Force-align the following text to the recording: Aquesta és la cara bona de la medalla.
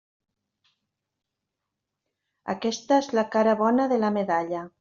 Aquesta 2.57 3.01
és 3.05 3.13
la 3.19 3.29
cara 3.37 3.57
bona 3.63 3.91
de 3.93 4.05
la 4.07 4.15
medalla. 4.21 4.69